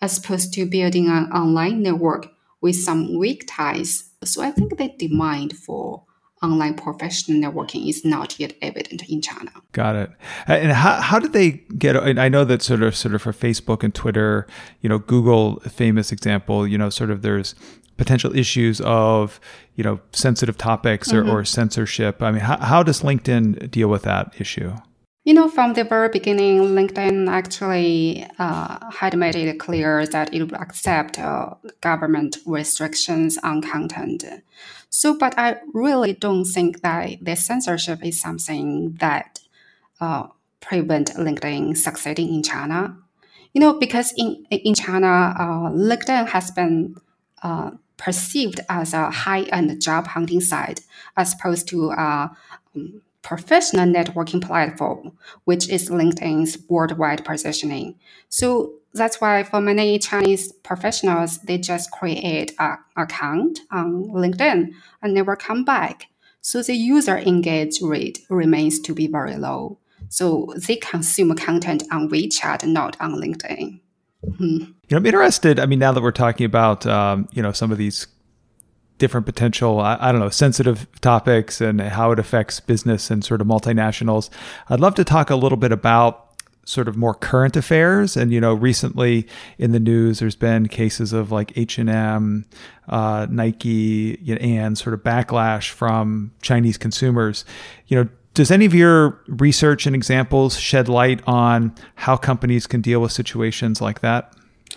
[0.00, 2.28] as opposed to building an online network
[2.60, 4.10] with some weak ties.
[4.24, 6.04] So I think the demand for
[6.42, 9.50] online professional networking is not yet evident in China.
[9.72, 10.10] Got it.
[10.46, 11.96] And how, how did they get?
[11.96, 14.46] I know that sort of sort of for Facebook and Twitter,
[14.80, 17.54] you know, Google, famous example, you know, sort of there's
[17.96, 19.38] potential issues of
[19.74, 21.30] you know sensitive topics or, mm-hmm.
[21.30, 22.22] or censorship.
[22.22, 24.74] I mean, how, how does LinkedIn deal with that issue?
[25.30, 30.42] You know, from the very beginning, LinkedIn actually uh, had made it clear that it
[30.42, 34.24] would accept uh, government restrictions on content.
[34.88, 39.38] So, but I really don't think that the censorship is something that
[40.00, 40.26] uh,
[40.60, 42.96] prevent LinkedIn succeeding in China.
[43.52, 46.96] You know, because in in China, uh, LinkedIn has been
[47.44, 50.80] uh, perceived as a high-end job hunting site
[51.16, 52.36] as opposed to a
[52.74, 55.12] um, professional networking platform,
[55.44, 57.98] which is LinkedIn's worldwide positioning.
[58.28, 64.70] So that's why for many Chinese professionals, they just create an account on LinkedIn
[65.02, 66.06] and never come back.
[66.40, 69.78] So the user engage rate remains to be very low.
[70.08, 73.80] So they consume content on WeChat, not on LinkedIn.
[74.36, 74.56] Hmm.
[74.56, 75.60] You know, I'm interested.
[75.60, 78.06] I mean, now that we're talking about, um, you know, some of these
[79.00, 83.40] different potential, I, I, don't know, sensitive topics and how it affects business and sort
[83.40, 84.30] of multinationals,
[84.68, 86.26] I'd love to talk a little bit about
[86.64, 89.26] sort of more current affairs and you know recently
[89.58, 92.44] in the news there's been cases of like h&m
[92.88, 97.44] uh, nike and sort of backlash from chinese consumers
[97.88, 102.80] you know does any of your research and examples shed light on how companies can
[102.80, 104.32] deal with situations like that?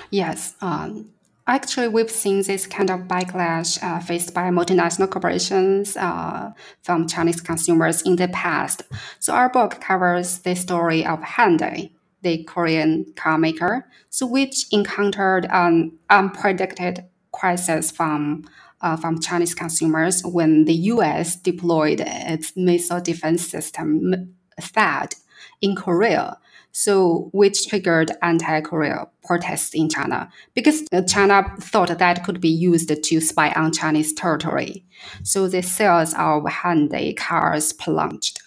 [0.09, 0.55] Yes.
[0.61, 1.09] Um,
[1.47, 6.51] actually, we've seen this kind of backlash uh, faced by multinational corporations uh,
[6.81, 8.83] from Chinese consumers in the past.
[9.19, 15.45] So, our book covers the story of Hyundai, the Korean car maker, so which encountered
[15.51, 18.45] an unpredicted crisis from
[18.81, 21.35] uh, from Chinese consumers when the U.S.
[21.37, 25.15] deployed its missile defense system THAAD
[25.61, 26.37] in Korea.
[26.75, 33.21] So, which triggered anti-Korea protests in China because China thought that could be used to
[33.21, 34.83] spy on Chinese territory.
[35.21, 38.41] So the sales of Hyundai cars plunged.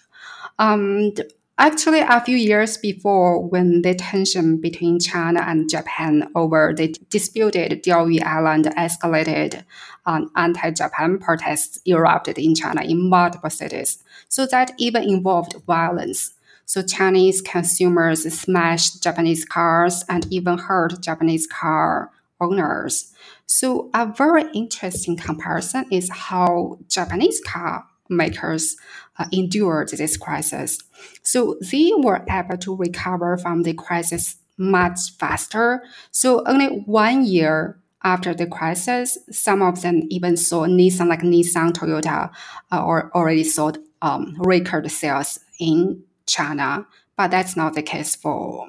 [0.59, 1.13] Um,
[1.59, 7.83] Actually, a few years before, when the tension between China and Japan over the disputed
[7.83, 9.63] Diaoyu Island escalated,
[10.05, 14.03] um, anti-Japan protests erupted in China in multiple cities.
[14.29, 16.33] So that even involved violence.
[16.67, 23.13] So Chinese consumers smashed Japanese cars and even hurt Japanese car owners.
[23.45, 28.75] So a very interesting comparison is how Japanese car makers
[29.17, 30.79] uh, endured this crisis.
[31.23, 35.83] So they were able to recover from the crisis much faster.
[36.11, 41.71] So only one year after the crisis, some of them even saw Nissan, like Nissan,
[41.71, 42.29] Toyota,
[42.73, 46.85] uh, or already sold um, record sales in China.
[47.15, 48.67] But that's not the case for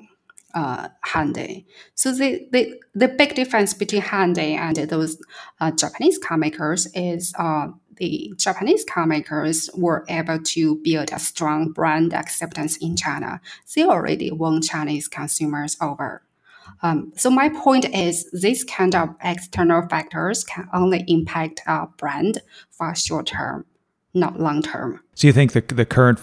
[0.55, 1.65] uh, Hyundai.
[1.95, 5.19] So the, the the big difference between Hyundai and those
[5.61, 11.19] uh, Japanese car makers is uh, the Japanese car makers were able to build a
[11.19, 13.41] strong brand acceptance in China.
[13.75, 16.23] They already won Chinese consumers over.
[16.83, 22.41] Um, so my point is, these kind of external factors can only impact a brand
[22.71, 23.67] for short term,
[24.15, 25.01] not long term.
[25.15, 26.21] So you think the the current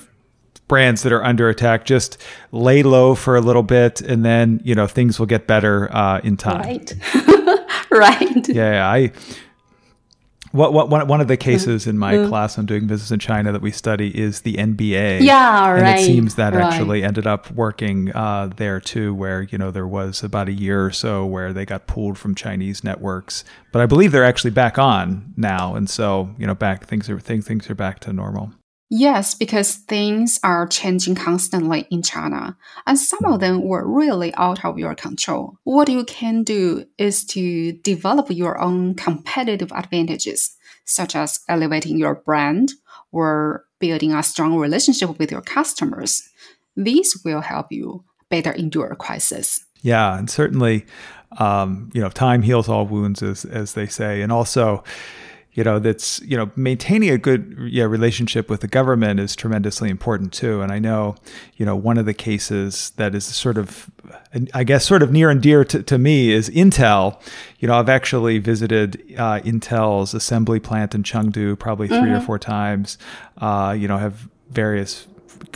[0.67, 2.17] brands that are under attack just
[2.51, 6.19] lay low for a little bit, and then you know things will get better uh,
[6.23, 6.61] in time.
[6.61, 6.93] Right.
[7.91, 8.49] right.
[8.49, 9.11] Yeah, I
[10.55, 12.29] what, what, one, one of the cases in my mm.
[12.29, 15.21] class on doing business in China that we study is the NBA.
[15.21, 15.79] Yeah, right.
[15.79, 16.63] And it seems that right.
[16.63, 20.85] actually ended up working uh, there too, where you know there was about a year
[20.85, 24.79] or so where they got pulled from Chinese networks, but I believe they're actually back
[24.79, 28.53] on now, and so you know back things are things things are back to normal.
[28.89, 34.63] Yes, because things are changing constantly in China, and some of them were really out
[34.63, 35.57] of your control.
[35.63, 42.15] What you can do is to develop your own competitive advantages, such as elevating your
[42.15, 42.73] brand
[43.11, 46.21] or building a strong relationship with your customers.
[46.77, 49.65] These will help you better endure a crisis.
[49.81, 50.85] Yeah, and certainly,
[51.37, 54.83] um, you know, time heals all wounds, as as they say, and also
[55.55, 59.89] you know that's you know maintaining a good yeah, relationship with the government is tremendously
[59.89, 60.61] important too.
[60.61, 61.15] And i know
[61.55, 63.89] you know one of the cases that is sort of
[64.53, 67.19] i guess sort of near and dear to, to me is intel.
[67.59, 72.15] You know i've actually visited uh, intel's assembly plant in chengdu probably 3 mm-hmm.
[72.15, 72.97] or four times.
[73.37, 75.07] Uh, you know have various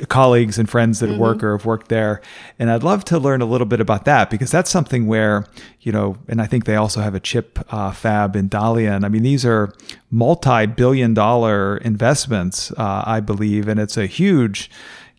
[0.07, 1.19] colleagues and friends that mm-hmm.
[1.19, 2.21] work or have worked there.
[2.57, 5.45] And I'd love to learn a little bit about that because that's something where,
[5.81, 9.05] you know, and I think they also have a chip uh, fab in Dalian.
[9.05, 9.73] I mean, these are
[10.11, 14.69] multi billion dollar investments, uh, I believe, and it's a huge,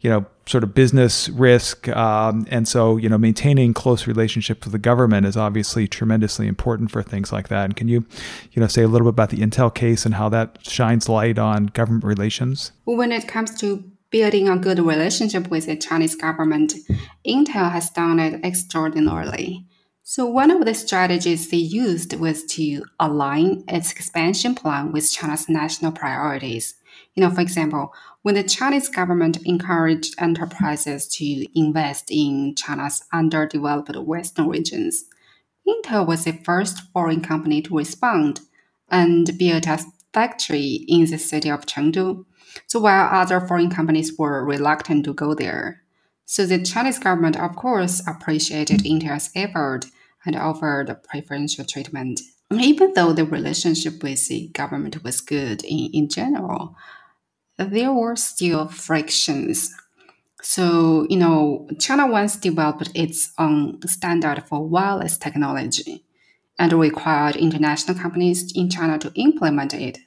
[0.01, 1.89] you know, sort of business risk.
[1.89, 6.91] Um, and so, you know, maintaining close relationships with the government is obviously tremendously important
[6.91, 7.67] for things like that.
[7.67, 8.05] And can you,
[8.53, 11.39] you know, say a little bit about the Intel case and how that shines light
[11.39, 12.73] on government relations?
[12.85, 16.75] When it comes to building a good relationship with the Chinese government,
[17.27, 19.67] Intel has done it extraordinarily.
[20.03, 25.49] So one of the strategies they used was to align its expansion plan with China's
[25.49, 26.75] national priorities.
[27.15, 27.93] You know, for example,
[28.23, 35.05] when the Chinese government encouraged enterprises to invest in China's underdeveloped western regions,
[35.67, 38.41] Intel was the first foreign company to respond
[38.89, 39.79] and built a
[40.13, 42.25] factory in the city of Chengdu.
[42.67, 45.83] So while other foreign companies were reluctant to go there,
[46.25, 49.87] so the Chinese government, of course, appreciated Intel's effort
[50.25, 52.21] and offered preferential treatment.
[52.53, 56.77] Even though the relationship with the government was good in, in general,
[57.57, 59.75] there were still frictions.
[60.43, 66.05] So, you know, China once developed its own standard for wireless technology
[66.59, 69.99] and required international companies in China to implement it.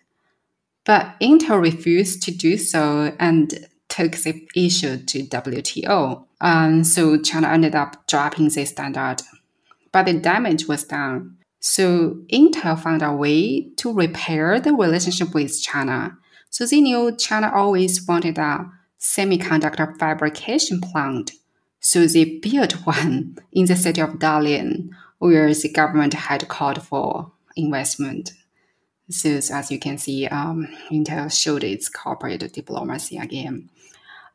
[0.86, 6.26] But Intel refused to do so and took the issue to WTO.
[6.42, 9.18] And um, so China ended up dropping the standard.
[9.92, 11.38] But the damage was done.
[11.60, 16.18] So Intel found a way to repair the relationship with China
[16.54, 18.70] so they knew China always wanted a
[19.02, 21.32] semiconductor fabrication plant.
[21.80, 27.32] So they built one in the city of Dalian, where the government had called for
[27.56, 28.34] investment.
[29.10, 33.70] So as you can see, um, Intel showed its corporate diplomacy again.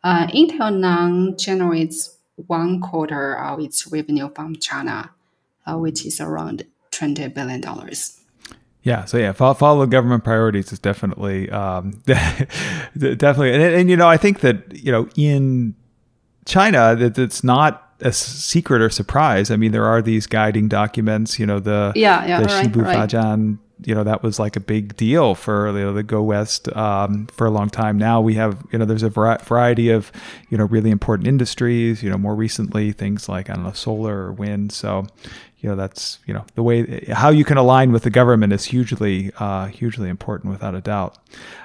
[0.04, 2.16] Uh, Intel now generates
[2.46, 5.10] one quarter of its revenue from China,
[5.66, 7.62] uh, which is around $20 billion.
[8.82, 14.08] Yeah, so yeah, follow, follow government priorities is definitely, um, definitely, and, and, you know,
[14.08, 15.74] I think that you know in
[16.46, 19.50] China that it's not a secret or surprise.
[19.50, 21.38] I mean, there are these guiding documents.
[21.38, 23.10] You know, the yeah, yeah, the right, Shibu right.
[23.10, 23.58] Fajian.
[23.84, 27.26] You know, that was like a big deal for you know, the Go West um,
[27.28, 27.96] for a long time.
[27.96, 30.10] Now we have you know, there's a variety of
[30.48, 32.02] you know really important industries.
[32.02, 34.72] You know, more recently things like I don't know solar or wind.
[34.72, 35.06] So
[35.60, 38.66] you know that's you know the way how you can align with the government is
[38.66, 41.18] hugely uh, hugely important without a doubt.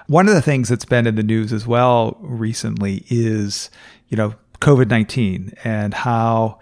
[0.08, 3.70] One of the things that's been in the news as well recently is
[4.10, 6.60] you know COVID nineteen and how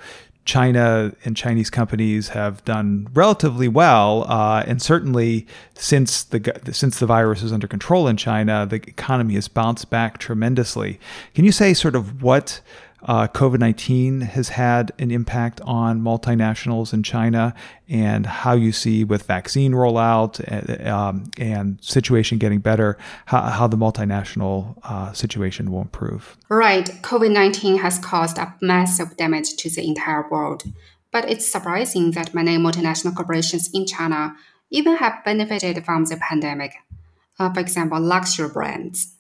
[0.52, 6.42] China and Chinese companies have done relatively well, uh, and certainly since the
[6.74, 11.00] since the virus is under control in China, the economy has bounced back tremendously.
[11.34, 12.60] Can you say sort of what
[13.04, 17.54] uh, COVID 19 has had an impact on multinationals in China
[17.90, 23.42] and how you see with vaccine rollout and, uh, um, and situation getting better, how,
[23.42, 26.38] how the multinational uh, situation will improve.
[26.50, 26.86] Right.
[27.02, 30.64] COVID 19 has caused a massive damage to the entire world.
[31.12, 34.36] But it's surprising that many multinational corporations in China
[34.70, 36.76] even have benefited from the pandemic.
[37.38, 39.16] Uh, for example, luxury brands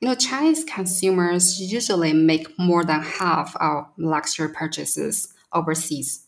[0.00, 6.26] you know, Chinese consumers usually make more than half of luxury purchases overseas.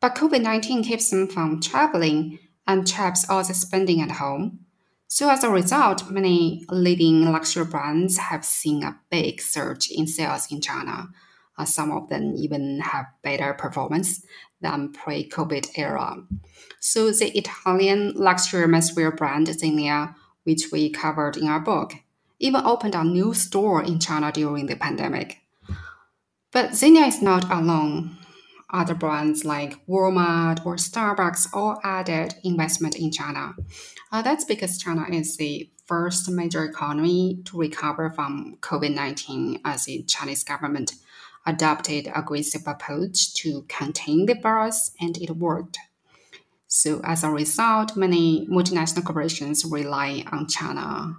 [0.00, 4.60] But COVID 19 keeps them from traveling and traps all the spending at home.
[5.06, 10.50] So, as a result, many leading luxury brands have seen a big surge in sales
[10.50, 11.08] in China.
[11.56, 14.24] Uh, some of them even have better performance
[14.62, 16.16] than pre-COVID era.
[16.80, 20.14] So, the Italian luxury menswear brand Zegna,
[20.44, 21.92] which we covered in our book,
[22.42, 25.38] even opened a new store in China during the pandemic.
[26.50, 28.18] But Zegna is not alone.
[28.70, 33.54] Other brands like Walmart or Starbucks all added investment in China.
[34.10, 39.84] Uh, that's because China is the first major economy to recover from COVID 19 as
[39.84, 40.94] the Chinese government
[41.46, 45.78] adopted a aggressive approach to contain the virus and it worked.
[46.66, 51.16] So as a result, many multinational corporations rely on China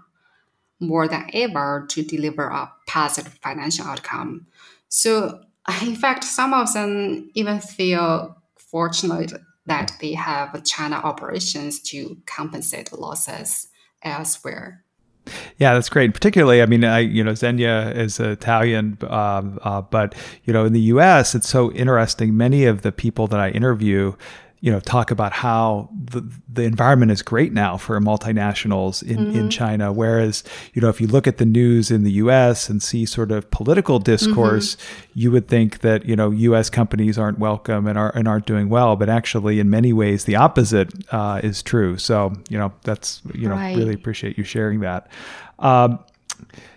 [0.88, 4.47] more than ever to deliver a positive financial outcome.
[4.89, 5.41] So,
[5.81, 9.34] in fact, some of them even feel fortunate
[9.65, 13.67] that they have China operations to compensate losses
[14.01, 14.84] elsewhere.
[15.57, 16.13] Yeah, that's great.
[16.13, 20.73] Particularly, I mean, I you know, Zegna is Italian, um, uh, but you know, in
[20.73, 22.36] the U.S., it's so interesting.
[22.36, 24.15] Many of the people that I interview
[24.64, 29.38] you know talk about how the the environment is great now for multinationals in mm-hmm.
[29.38, 30.41] in China whereas
[30.74, 33.51] you know if you look at the news in the US and see sort of
[33.51, 35.20] political discourse mm-hmm.
[35.20, 38.70] you would think that you know US companies aren't welcome and are and aren't doing
[38.70, 43.22] well but actually in many ways the opposite uh, is true so you know that's
[43.34, 43.76] you know right.
[43.76, 45.11] really appreciate you sharing that
[45.59, 45.99] um,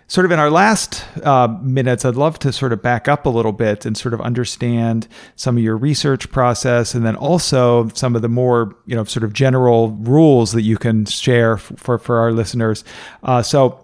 [0.07, 3.29] sort of in our last uh, minutes, I'd love to sort of back up a
[3.29, 8.15] little bit and sort of understand some of your research process, and then also some
[8.15, 12.17] of the more you know sort of general rules that you can share for for
[12.17, 12.83] our listeners.
[13.23, 13.83] Uh, so.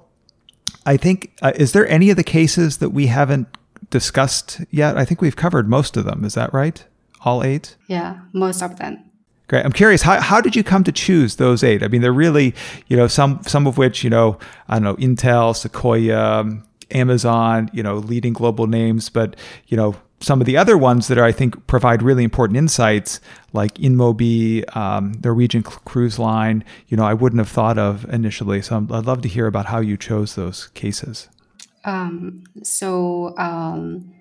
[0.86, 3.48] I think, uh, is there any of the cases that we haven't
[3.90, 4.98] discussed yet?
[4.98, 6.26] I think we've covered most of them.
[6.26, 6.84] Is that right?
[7.24, 7.78] All eight?
[7.88, 8.98] Yeah, most of them.
[9.48, 9.66] Great.
[9.66, 11.84] I'm curious, how, how did you come to choose those eight?
[11.84, 12.56] I mean, they're really,
[12.88, 14.38] you know, some some of which, you know,
[14.70, 16.46] I don't know, Intel, Sequoia,
[16.92, 19.36] Amazon, you know, leading global names, but
[19.68, 23.20] you know, some of the other ones that are, I think provide really important insights,
[23.52, 28.62] like Inmobi, um, Norwegian Cruise Line, you know, I wouldn't have thought of initially.
[28.62, 31.28] So i would love to hear about how you chose those cases.
[31.84, 34.14] Um, so um,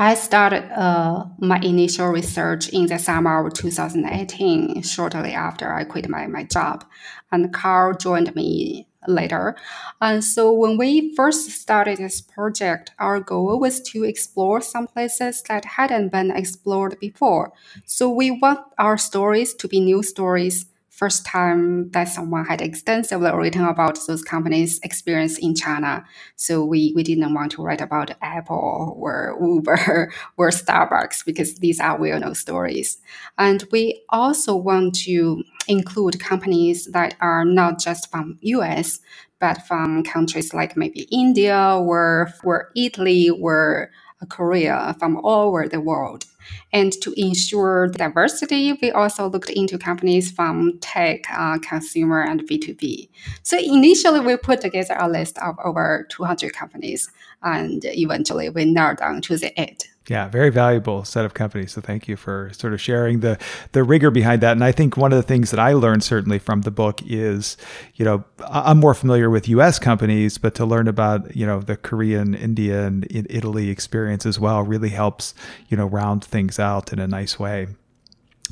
[0.00, 6.08] I started uh, my initial research in the summer of 2018, shortly after I quit
[6.08, 6.84] my, my job,
[7.32, 9.56] and Karl joined me later.
[10.00, 15.42] And so when we first started this project, our goal was to explore some places
[15.48, 17.52] that hadn't been explored before.
[17.84, 20.66] So we want our stories to be new stories
[20.98, 26.04] first time that someone had extensively written about those companies' experience in China.
[26.34, 31.78] So we, we didn't want to write about Apple or Uber or Starbucks because these
[31.78, 32.98] are well-known stories.
[33.38, 38.98] And we also want to include companies that are not just from US,
[39.38, 43.92] but from countries like maybe India or, or Italy or
[44.28, 46.24] Korea from all over the world.
[46.72, 53.08] And to ensure diversity, we also looked into companies from tech, uh, consumer, and B2B.
[53.42, 57.10] So initially, we put together a list of over 200 companies,
[57.42, 59.88] and eventually we narrowed down to the eight.
[60.08, 61.72] Yeah, very valuable set of companies.
[61.72, 63.38] So thank you for sort of sharing the
[63.72, 64.52] the rigor behind that.
[64.52, 67.58] And I think one of the things that I learned certainly from the book is,
[67.94, 69.78] you know, I'm more familiar with U.S.
[69.78, 74.62] companies, but to learn about you know the Korean, India, and Italy experience as well
[74.62, 75.34] really helps
[75.68, 77.68] you know round things out in a nice way.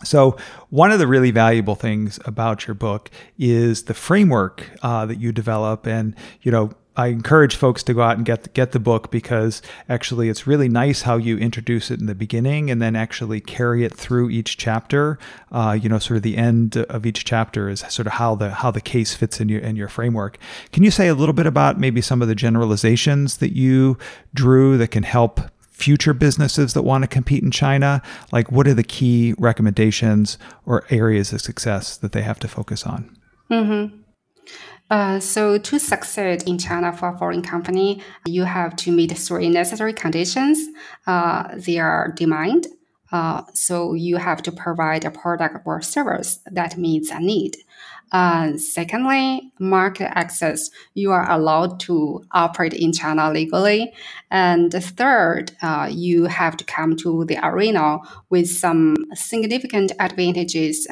[0.05, 0.37] So,
[0.69, 5.33] one of the really valuable things about your book is the framework uh, that you
[5.33, 8.80] develop, and you know, I encourage folks to go out and get the, get the
[8.80, 12.97] book because actually it's really nice how you introduce it in the beginning and then
[12.97, 15.18] actually carry it through each chapter.
[15.53, 18.51] Uh, you know, sort of the end of each chapter is sort of how the
[18.51, 20.38] how the case fits in your in your framework.
[20.72, 23.99] Can you say a little bit about maybe some of the generalizations that you
[24.32, 25.40] drew that can help
[25.70, 28.01] future businesses that want to compete in China?
[28.32, 32.86] Like, what are the key recommendations or areas of success that they have to focus
[32.86, 33.14] on?
[33.51, 34.06] Mm-hmm.
[34.89, 39.49] Uh, so to succeed in China for a foreign company, you have to meet three
[39.49, 40.59] necessary conditions.
[41.07, 42.68] Uh, are demand.
[43.12, 47.57] Uh, so you have to provide a product or service that meets a need.
[48.12, 50.70] Uh, secondly, market access.
[50.95, 53.93] You are allowed to operate in China legally.
[54.30, 57.99] And third, uh, you have to come to the arena
[58.30, 60.87] with some significant advantages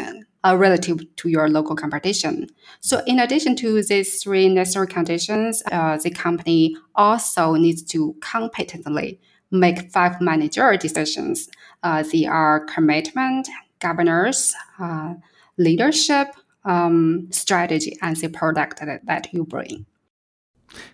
[0.45, 2.49] uh, relative to your local competition.
[2.81, 9.21] So, in addition to these three necessary conditions, uh, the company also needs to competently
[9.51, 11.49] make five managerial decisions.
[11.83, 15.15] Uh, they are commitment, governance, uh,
[15.57, 16.29] leadership,
[16.65, 19.87] um, strategy, and the product that, that you bring.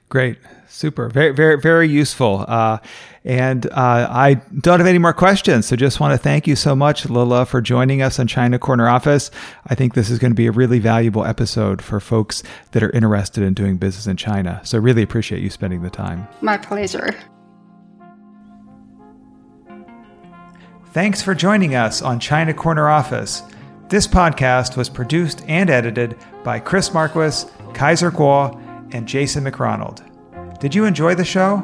[0.08, 2.44] Great, super, very, very, very useful.
[2.48, 2.78] Uh,
[3.24, 6.74] and uh, I don't have any more questions, so just want to thank you so
[6.74, 9.30] much, Lila, for joining us on China Corner Office.
[9.66, 12.90] I think this is going to be a really valuable episode for folks that are
[12.90, 14.60] interested in doing business in China.
[14.64, 16.26] So really appreciate you spending the time.
[16.40, 17.14] My pleasure.
[20.92, 23.42] Thanks for joining us on China Corner Office.
[23.88, 28.60] This podcast was produced and edited by Chris Marquis, Kaiser Kuo,
[28.92, 30.06] and Jason McRonald.
[30.58, 31.62] Did you enjoy the show?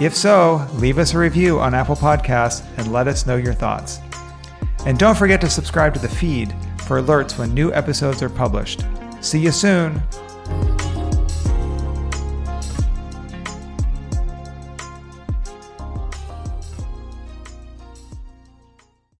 [0.00, 4.00] If so, leave us a review on Apple Podcasts and let us know your thoughts.
[4.86, 6.54] And don't forget to subscribe to the feed
[6.86, 8.84] for alerts when new episodes are published.
[9.20, 10.02] See you soon!